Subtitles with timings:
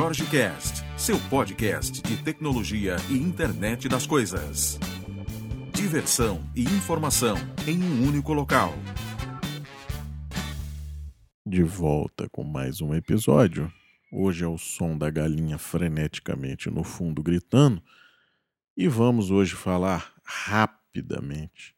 [0.00, 4.78] Jorge Cast, seu podcast de tecnologia e internet das coisas.
[5.74, 7.36] Diversão e informação
[7.68, 8.72] em um único local.
[11.44, 13.70] De volta com mais um episódio.
[14.10, 17.82] Hoje é o som da galinha freneticamente no fundo gritando.
[18.74, 21.76] E vamos hoje falar rapidamente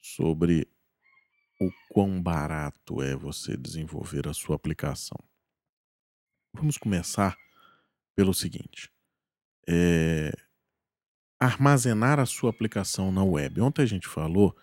[0.00, 0.66] sobre
[1.60, 5.18] o quão barato é você desenvolver a sua aplicação.
[6.56, 7.36] Vamos começar
[8.16, 8.90] pelo seguinte:
[9.68, 10.32] é,
[11.38, 13.60] armazenar a sua aplicação na web.
[13.60, 14.56] Ontem a gente falou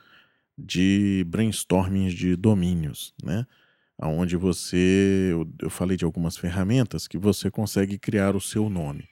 [0.58, 3.46] de brainstorming de domínios, né?
[4.02, 9.08] Onde você, eu, eu falei de algumas ferramentas que você consegue criar o seu nome.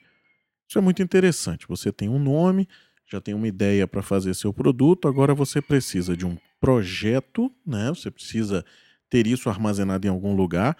[0.68, 1.68] Isso é muito interessante.
[1.68, 2.68] Você tem um nome,
[3.06, 7.90] já tem uma ideia para fazer seu produto, agora você precisa de um projeto, né?
[7.90, 8.64] Você precisa
[9.08, 10.76] ter isso armazenado em algum lugar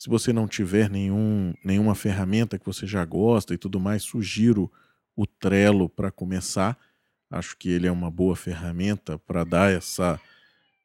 [0.00, 4.72] se você não tiver nenhum, nenhuma ferramenta que você já gosta e tudo mais, sugiro
[5.14, 6.78] o Trello para começar.
[7.30, 10.18] Acho que ele é uma boa ferramenta para dar essa,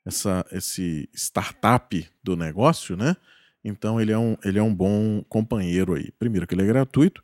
[0.05, 3.15] essa, esse startup do negócio, né?
[3.63, 6.11] Então ele é, um, ele é um bom companheiro aí.
[6.19, 7.23] Primeiro que ele é gratuito,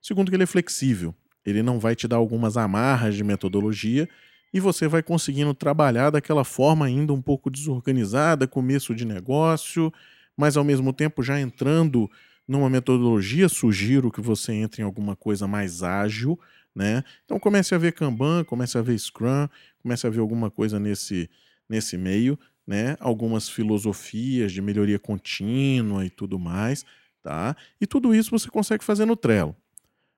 [0.00, 1.12] segundo que ele é flexível.
[1.44, 4.08] Ele não vai te dar algumas amarras de metodologia
[4.54, 9.92] e você vai conseguindo trabalhar daquela forma ainda um pouco desorganizada, começo de negócio,
[10.36, 12.10] mas ao mesmo tempo já entrando
[12.46, 16.38] numa metodologia, sugiro que você entre em alguma coisa mais ágil,
[16.74, 17.04] né?
[17.24, 19.48] Então comece a ver Kanban, comece a ver Scrum,
[19.82, 21.30] comece a ver alguma coisa nesse,
[21.68, 22.96] nesse meio, né?
[23.00, 26.84] Algumas filosofias de melhoria contínua e tudo mais,
[27.22, 27.56] tá?
[27.80, 29.54] E tudo isso você consegue fazer no Trello.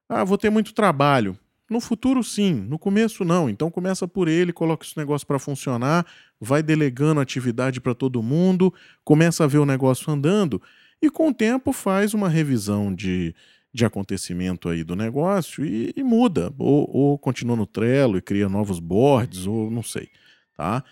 [0.08, 1.38] Ah, vou ter muito trabalho.
[1.68, 2.54] No futuro, sim.
[2.54, 3.48] No começo, não.
[3.48, 6.06] Então, começa por ele, coloca esse negócio para funcionar,
[6.40, 10.60] vai delegando atividade para todo mundo, começa a ver o negócio andando
[11.00, 13.34] e, com o tempo, faz uma revisão de,
[13.72, 16.52] de acontecimento aí do negócio e, e muda.
[16.58, 20.08] Ou, ou, continua no Trello e cria novos boards, ou não sei.
[20.56, 20.84] Tá?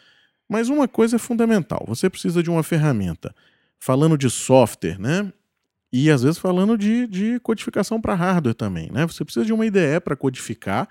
[0.49, 3.35] Mas uma coisa é fundamental: você precisa de uma ferramenta.
[3.79, 5.33] Falando de software, né?
[5.93, 9.07] E às vezes falando de, de codificação para hardware também, né?
[9.07, 10.89] Você precisa de uma IDE para codificar,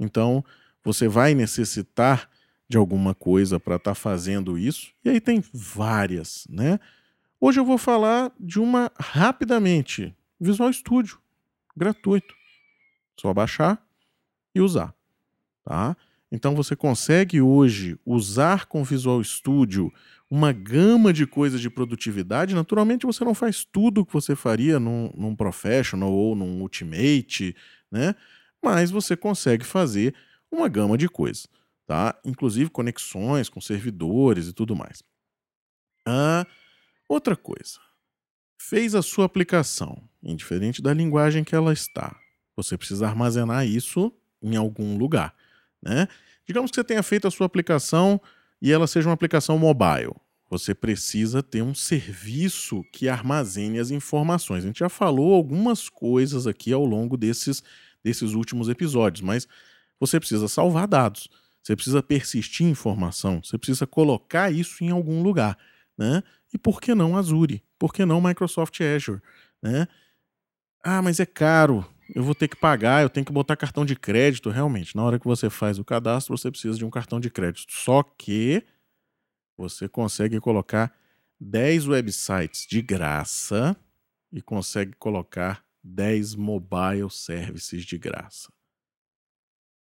[0.00, 0.44] então
[0.82, 2.28] você vai necessitar
[2.68, 6.80] de alguma coisa para estar tá fazendo isso, e aí tem várias, né?
[7.40, 11.18] Hoje eu vou falar de uma rapidamente, Visual Studio,
[11.76, 12.34] gratuito.
[13.20, 13.84] Só baixar
[14.54, 14.94] e usar,
[15.64, 15.96] tá?
[16.32, 19.92] Então você consegue hoje usar com Visual Studio
[20.30, 22.54] uma gama de coisas de produtividade.
[22.54, 27.54] Naturalmente, você não faz tudo o que você faria num, num Professional ou num Ultimate,
[27.90, 28.14] né?
[28.62, 30.14] Mas você consegue fazer
[30.50, 31.46] uma gama de coisas,
[31.86, 32.18] tá?
[32.24, 35.02] Inclusive conexões com servidores e tudo mais.
[36.06, 36.46] Ah,
[37.06, 37.78] outra coisa.
[38.58, 42.16] Fez a sua aplicação, indiferente da linguagem que ela está.
[42.56, 44.10] Você precisa armazenar isso
[44.40, 45.34] em algum lugar,
[45.82, 46.06] né?
[46.46, 48.20] Digamos que você tenha feito a sua aplicação
[48.60, 50.14] e ela seja uma aplicação mobile.
[50.50, 54.62] Você precisa ter um serviço que armazene as informações.
[54.62, 57.62] A gente já falou algumas coisas aqui ao longo desses,
[58.04, 59.48] desses últimos episódios, mas
[59.98, 61.28] você precisa salvar dados,
[61.62, 65.56] você precisa persistir informação, você precisa colocar isso em algum lugar.
[65.96, 66.22] Né?
[66.52, 67.62] E por que não Azure?
[67.78, 69.22] Por que não Microsoft Azure?
[69.62, 69.88] Né?
[70.84, 73.96] Ah, mas é caro, eu vou ter que pagar, eu tenho que botar cartão de
[73.96, 74.50] crédito.
[74.50, 77.72] Realmente, na hora que você faz o cadastro, você precisa de um cartão de crédito.
[77.72, 78.62] Só que
[79.56, 80.94] você consegue colocar
[81.40, 83.76] 10 websites de graça
[84.30, 88.52] e consegue colocar 10 mobile services de graça.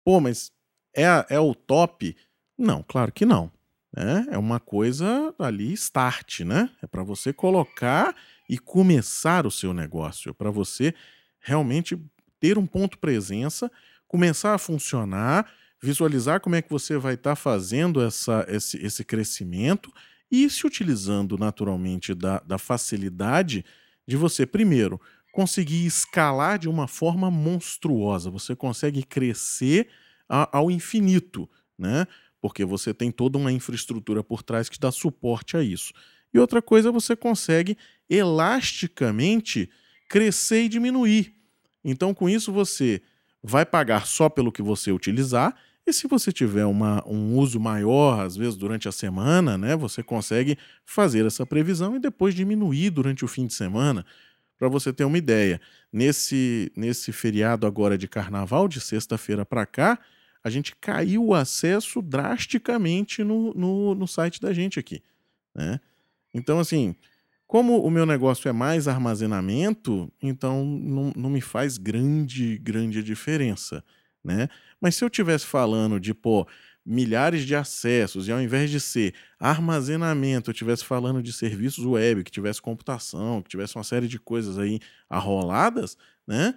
[0.05, 0.51] Pô, mas
[0.95, 2.15] é, é o top?
[2.57, 3.51] Não, claro que não.
[3.95, 4.27] Né?
[4.31, 6.69] É uma coisa ali start, né?
[6.81, 8.15] É para você colocar
[8.49, 10.93] e começar o seu negócio, é para você
[11.39, 11.97] realmente
[12.43, 13.71] ter um ponto presença,
[14.05, 15.49] começar a funcionar,
[15.81, 19.89] visualizar como é que você vai estar tá fazendo essa, esse, esse crescimento
[20.29, 23.63] e se utilizando naturalmente da, da facilidade
[24.05, 24.99] de você, primeiro,
[25.31, 28.29] conseguir escalar de uma forma monstruosa.
[28.29, 29.87] Você consegue crescer
[30.27, 32.05] a, ao infinito, né?
[32.41, 35.93] Porque você tem toda uma infraestrutura por trás que dá suporte a isso.
[36.33, 37.77] E outra coisa, você consegue
[38.09, 39.69] elasticamente
[40.09, 41.41] crescer e diminuir.
[41.83, 43.01] Então, com isso, você
[43.43, 45.55] vai pagar só pelo que você utilizar.
[45.85, 50.01] E se você tiver uma, um uso maior, às vezes durante a semana, né, você
[50.01, 54.05] consegue fazer essa previsão e depois diminuir durante o fim de semana.
[54.57, 55.59] Para você ter uma ideia,
[55.91, 59.99] nesse, nesse feriado agora de carnaval, de sexta-feira para cá,
[60.41, 65.01] a gente caiu o acesso drasticamente no, no, no site da gente aqui.
[65.53, 65.81] Né?
[66.33, 66.95] Então, assim,
[67.53, 73.83] Como o meu negócio é mais armazenamento, então não, não me faz grande, grande diferença,
[74.23, 74.49] né?
[74.81, 76.47] Mas se eu tivesse falando de, pô,
[76.83, 82.23] milhares de acessos, e ao invés de ser armazenamento, eu estivesse falando de serviços web,
[82.23, 85.95] que tivesse computação, que tivesse uma série de coisas aí arroladas,
[86.25, 86.55] né?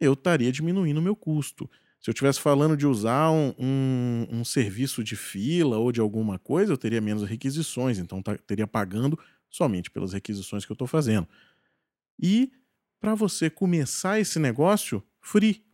[0.00, 1.68] Eu estaria diminuindo o meu custo.
[2.00, 6.38] Se eu estivesse falando de usar um, um, um, serviço de fila ou de alguma
[6.38, 9.18] coisa, eu teria menos requisições, então tá, teria pagando
[9.58, 11.28] somente pelas requisições que eu estou fazendo.
[12.18, 12.52] E
[13.00, 15.64] para você começar esse negócio, free,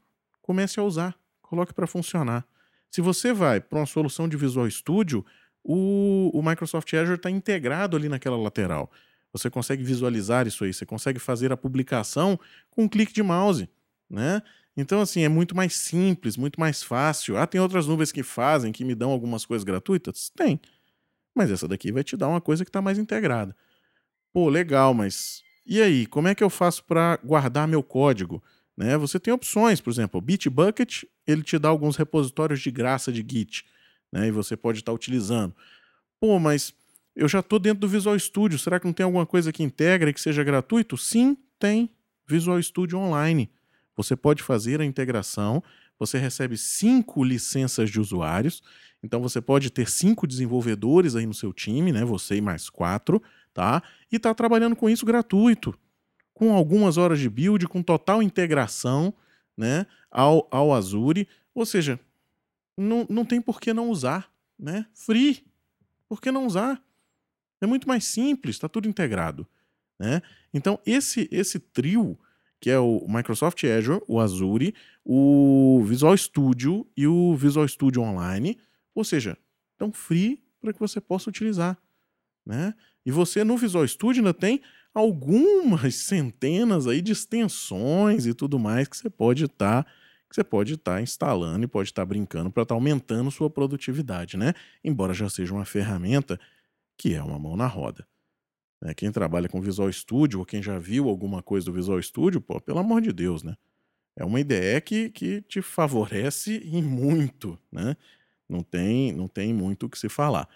[0.43, 2.47] comece a usar, coloque para funcionar.
[2.91, 5.25] Se você vai para uma solução de Visual Studio,
[5.63, 8.91] o, o Microsoft Azure está integrado ali naquela lateral.
[9.33, 12.39] Você consegue visualizar isso aí, você consegue fazer a publicação
[12.71, 13.69] com um clique de mouse,
[14.09, 14.43] né?
[14.77, 17.37] Então, assim, é muito mais simples, muito mais fácil.
[17.37, 20.31] Ah, tem outras nuvens que fazem, que me dão algumas coisas gratuitas?
[20.31, 20.61] Tem.
[21.35, 23.57] Mas essa daqui vai te dar uma coisa que está mais integrada.
[24.35, 26.07] Pô, legal, mas e aí?
[26.07, 28.43] Como é que eu faço para guardar meu código?
[28.77, 28.99] Né?
[28.99, 33.25] Você tem opções, por exemplo, o Bitbucket, ele te dá alguns repositórios de graça de
[33.27, 33.65] Git,
[34.11, 34.27] né?
[34.27, 35.55] E você pode estar tá utilizando.
[36.19, 36.75] Pô, mas
[37.15, 40.11] eu já estou dentro do Visual Studio, será que não tem alguma coisa que integra
[40.11, 40.97] e que seja gratuito?
[40.97, 41.89] Sim, tem.
[42.27, 43.49] Visual Studio Online.
[43.97, 45.63] Você pode fazer a integração,
[45.97, 48.65] você recebe cinco licenças de usuários,
[49.01, 52.05] então você pode ter cinco desenvolvedores aí no seu time, né?
[52.05, 53.23] Você e mais quatro,
[53.55, 53.83] tá?
[54.11, 55.79] E tá trabalhando com isso gratuito,
[56.35, 59.15] com algumas horas de build, com total integração,
[59.57, 59.87] né?
[60.11, 61.99] Ao, ao Azure, ou seja,
[62.77, 64.87] não, não tem por que não usar, né?
[64.93, 65.47] Free,
[66.09, 66.83] por que não usar?
[67.61, 69.47] É muito mais simples, está tudo integrado,
[69.99, 70.21] né?
[70.53, 72.19] Então esse esse trio
[72.61, 74.75] que é o Microsoft Azure, o Azure,
[75.05, 78.59] o Visual Studio e o Visual Studio Online,
[78.95, 79.37] ou seja,
[79.73, 81.77] estão free para que você possa utilizar,
[82.45, 82.75] né?
[83.05, 84.61] E você no Visual Studio ainda tem
[84.93, 89.91] algumas centenas aí de extensões e tudo mais que você pode estar tá,
[90.29, 93.51] que você pode estar tá instalando e pode estar tá brincando para estar aumentando sua
[93.51, 94.55] produtividade, né?
[94.83, 96.39] Embora já seja uma ferramenta
[96.97, 98.07] que é uma mão na roda.
[98.81, 98.95] Né?
[98.95, 102.61] Quem trabalha com Visual Studio, ou quem já viu alguma coisa do Visual Studio, pô,
[102.61, 103.57] pelo amor de Deus, né?
[104.17, 107.97] É uma ideia que, que te favorece e muito, né?
[108.49, 110.49] Não tem, não tem muito o que se falar.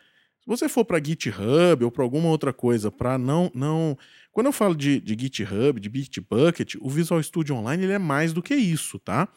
[0.48, 3.98] Você for para GitHub ou para alguma outra coisa, para não, não.
[4.32, 8.32] Quando eu falo de, de GitHub, de Bitbucket, o Visual Studio Online ele é mais
[8.32, 9.28] do que isso, tá?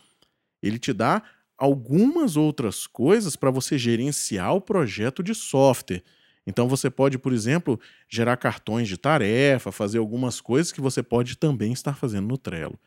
[0.63, 1.21] Ele te dá
[1.57, 6.01] algumas outras coisas para você gerenciar o projeto de software.
[6.47, 11.37] Então você pode, por exemplo, gerar cartões de tarefa, fazer algumas coisas que você pode
[11.37, 12.79] também estar fazendo no Trello,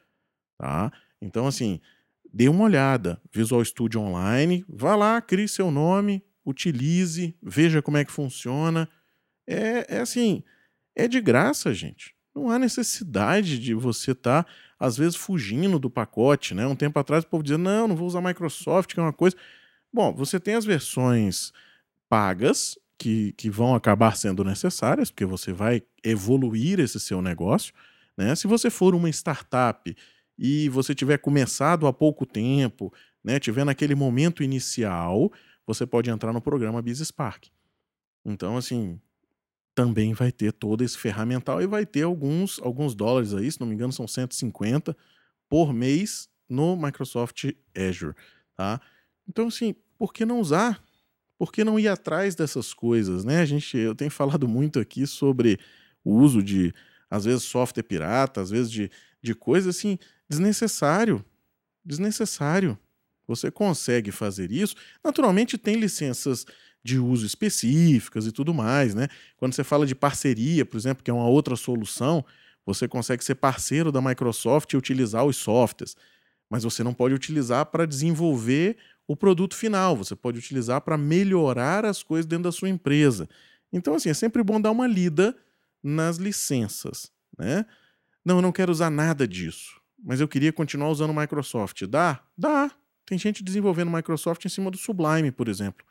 [0.56, 0.90] tá?
[1.20, 1.78] Então assim,
[2.32, 8.04] dê uma olhada, Visual Studio Online, vá lá, crie seu nome, utilize, veja como é
[8.04, 8.88] que funciona.
[9.46, 10.42] É, é assim,
[10.94, 12.14] é de graça, gente.
[12.34, 16.66] Não há necessidade de você estar, tá, às vezes, fugindo do pacote, né?
[16.66, 19.36] Um tempo atrás o povo dizia, não, não vou usar Microsoft, que é uma coisa...
[19.92, 21.52] Bom, você tem as versões
[22.08, 27.74] pagas, que, que vão acabar sendo necessárias, porque você vai evoluir esse seu negócio.
[28.16, 28.34] Né?
[28.34, 29.94] Se você for uma startup
[30.38, 32.92] e você tiver começado há pouco tempo,
[33.22, 35.32] né, tiver naquele momento inicial,
[35.66, 37.46] você pode entrar no programa Business Spark.
[38.24, 39.00] Então, assim,
[39.74, 43.66] também vai ter todo esse ferramental e vai ter alguns, alguns dólares aí, se não
[43.66, 44.96] me engano, são 150
[45.48, 48.14] por mês no Microsoft Azure,
[48.56, 48.80] tá?
[49.28, 50.82] Então, assim, por que não usar?
[51.38, 53.40] por que não ir atrás dessas coisas, né?
[53.40, 55.58] A gente, eu tenho falado muito aqui sobre
[56.04, 56.72] o uso de,
[57.10, 58.90] às vezes, software pirata, às vezes de,
[59.22, 61.24] de coisas assim, desnecessário.
[61.84, 62.78] Desnecessário.
[63.26, 64.74] Você consegue fazer isso.
[65.02, 66.46] Naturalmente, tem licenças
[66.82, 69.08] de uso específicas e tudo mais, né?
[69.36, 72.24] Quando você fala de parceria, por exemplo, que é uma outra solução,
[72.66, 75.96] você consegue ser parceiro da Microsoft e utilizar os softwares,
[76.50, 78.76] mas você não pode utilizar para desenvolver
[79.06, 83.28] o produto final, você pode utilizar para melhorar as coisas dentro da sua empresa.
[83.72, 85.36] Então, assim, é sempre bom dar uma lida
[85.82, 87.66] nas licenças, né?
[88.24, 91.82] Não, eu não quero usar nada disso, mas eu queria continuar usando o Microsoft.
[91.86, 92.22] Dá?
[92.36, 92.70] Dá.
[93.06, 95.84] Tem gente desenvolvendo Microsoft em cima do Sublime, por exemplo.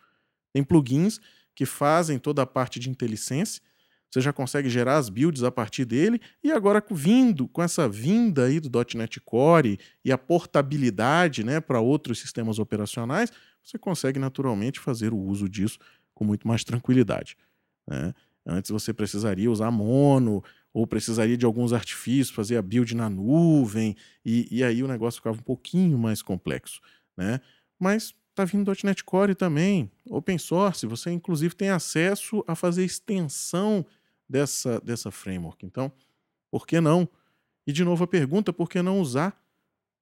[0.52, 1.20] Tem plugins
[1.56, 3.62] que fazem toda a parte de IntelliSense
[4.14, 8.46] você já consegue gerar as builds a partir dele e agora vindo com essa vinda
[8.46, 13.32] aí do .NET Core e a portabilidade, né, para outros sistemas operacionais,
[13.64, 15.80] você consegue naturalmente fazer o uso disso
[16.14, 17.36] com muito mais tranquilidade.
[17.88, 18.14] Né?
[18.46, 23.96] Antes você precisaria usar mono ou precisaria de alguns artifícios, fazer a build na nuvem
[24.24, 26.82] e, e aí o negócio ficava um pouquinho mais complexo,
[27.18, 27.40] né?
[27.80, 30.88] Mas Está vindo .NET Core também, open source.
[30.88, 33.86] Você inclusive tem acesso a fazer extensão
[34.28, 35.64] dessa, dessa framework.
[35.64, 35.92] Então,
[36.50, 37.08] por que não?
[37.68, 39.40] E de novo a pergunta, por que não usar?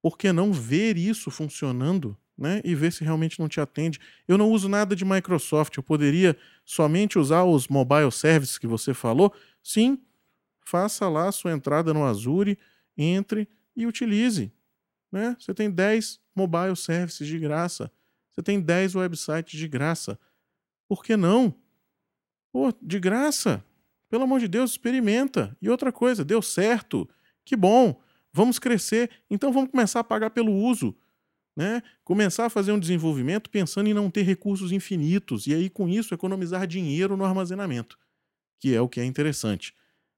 [0.01, 3.99] Por que não ver isso funcionando né, e ver se realmente não te atende?
[4.25, 8.93] Eu não uso nada de Microsoft, eu poderia somente usar os mobile services que você
[8.93, 9.33] falou?
[9.61, 10.01] Sim,
[10.61, 12.57] faça lá a sua entrada no Azure,
[12.97, 14.53] entre e utilize.
[15.11, 15.35] Né?
[15.37, 17.91] Você tem 10 mobile services de graça.
[18.31, 20.19] Você tem 10 websites de graça.
[20.87, 21.53] Por que não?
[22.51, 23.63] Pô, de graça.
[24.09, 25.55] Pelo amor de Deus, experimenta.
[25.61, 27.09] E outra coisa, deu certo.
[27.45, 27.99] Que bom.
[28.33, 29.09] Vamos crescer.
[29.29, 30.95] Então vamos começar a pagar pelo uso.
[31.55, 31.81] Né?
[32.03, 36.13] Começar a fazer um desenvolvimento pensando em não ter recursos infinitos e aí com isso
[36.13, 37.99] economizar dinheiro no armazenamento,
[38.57, 39.73] que é o que é interessante.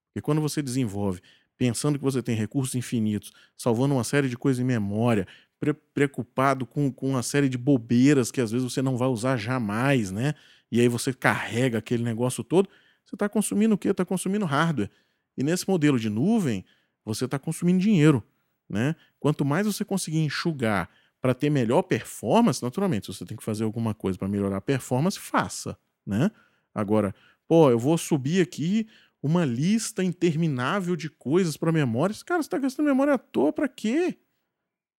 [0.07, 1.21] Porque quando você desenvolve
[1.57, 5.27] pensando que você tem recursos infinitos, salvando uma série de coisas em memória,
[5.63, 9.37] pre preocupado com, com uma série de bobeiras que às vezes você não vai usar
[9.37, 10.33] jamais, né?
[10.69, 12.67] E aí você carrega aquele negócio todo,
[13.05, 13.89] você está consumindo o quê?
[13.89, 14.89] Está consumindo hardware.
[15.37, 16.65] E nesse modelo de nuvem,
[17.05, 18.23] você está consumindo dinheiro.
[18.69, 18.95] Né?
[19.19, 20.89] Quanto mais você conseguir enxugar
[21.21, 24.61] para ter melhor performance, naturalmente, se você tem que fazer alguma coisa para melhorar a
[24.61, 25.77] performance, faça.
[26.05, 26.29] Né?
[26.73, 27.13] Agora,
[27.47, 28.87] pô, eu vou subir aqui
[29.21, 32.15] uma lista interminável de coisas para memória.
[32.25, 34.17] Cara, você está gastando memória à toa para quê?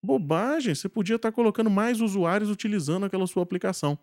[0.05, 0.75] Bobagem.
[0.75, 3.99] Você podia estar tá colocando mais usuários utilizando aquela sua aplicação.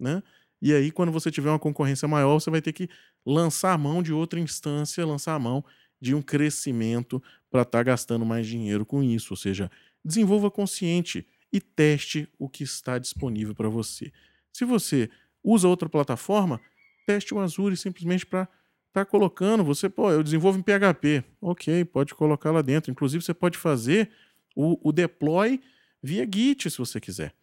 [0.00, 0.22] Né?
[0.60, 2.88] E aí, quando você tiver uma concorrência maior, você vai ter que
[3.24, 5.64] lançar a mão de outra instância, lançar a mão
[6.00, 9.34] de um crescimento para estar tá gastando mais dinheiro com isso.
[9.34, 9.70] Ou seja,
[10.04, 14.12] desenvolva consciente e teste o que está disponível para você.
[14.52, 15.10] Se você
[15.42, 16.60] usa outra plataforma,
[17.06, 18.54] teste o Azure simplesmente para estar
[18.92, 19.62] tá colocando.
[19.64, 21.22] Você, pô, eu desenvolvo em PHP.
[21.40, 22.90] Ok, pode colocar lá dentro.
[22.90, 24.10] Inclusive, você pode fazer
[24.54, 25.60] o, o deploy
[26.02, 27.34] via Git, se você quiser.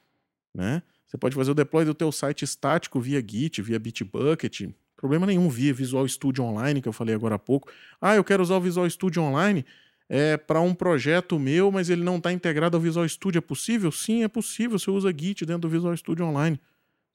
[0.54, 0.82] Né?
[1.08, 5.50] Você pode fazer o deploy do teu site estático via Git, via Bitbucket, Problema nenhum
[5.50, 7.72] via Visual Studio Online, que eu falei agora há pouco.
[8.00, 9.66] Ah, eu quero usar o Visual Studio Online
[10.08, 13.40] é, para um projeto meu, mas ele não está integrado ao Visual Studio.
[13.40, 13.92] É possível?
[13.92, 14.78] Sim, é possível.
[14.78, 16.62] Você usa Git dentro do Visual Studio Online.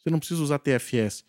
[0.01, 1.25] Você não precisa usar TFS.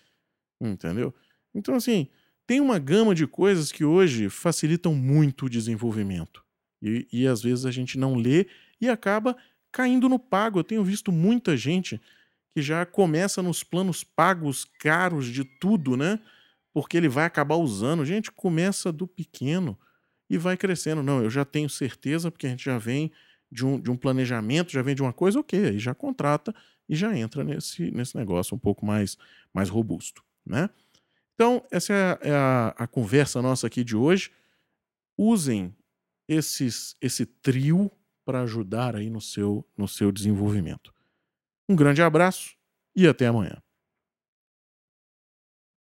[0.59, 1.13] Entendeu?
[1.53, 2.07] Então, assim,
[2.47, 6.43] tem uma gama de coisas que hoje facilitam muito o desenvolvimento.
[6.81, 8.47] E, e às vezes a gente não lê
[8.79, 9.35] e acaba
[9.71, 10.59] caindo no pago.
[10.59, 11.99] Eu tenho visto muita gente
[12.53, 16.19] que já começa nos planos pagos caros de tudo, né?
[16.77, 18.05] porque ele vai acabar usando.
[18.05, 19.75] Gente, começa do pequeno
[20.29, 21.01] e vai crescendo.
[21.01, 23.11] Não, eu já tenho certeza, porque a gente já vem
[23.51, 26.53] de um, de um planejamento, já vem de uma coisa, ok, aí já contrata
[26.87, 29.17] e já entra nesse, nesse negócio um pouco mais,
[29.51, 30.69] mais robusto, né?
[31.33, 34.29] Então, essa é a, é a, a conversa nossa aqui de hoje.
[35.17, 35.75] Usem
[36.27, 37.91] esses, esse trio
[38.25, 40.93] para ajudar aí no seu, no seu desenvolvimento.
[41.69, 42.55] Um grande abraço
[42.95, 43.61] e até amanhã.